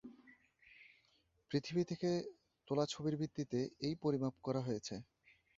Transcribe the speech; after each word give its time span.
পৃথিবী 1.51 1.83
থেকে 1.83 2.09
তোলা 2.67 2.85
ছবির 2.85 3.15
ভিত্তিতে 3.17 3.59
এই 3.87 3.95
পরিমাপ 4.03 4.35
করা 4.43 4.61
হয়েছে। 4.61 4.95